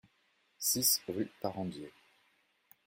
[0.57, 1.93] six rue Parandier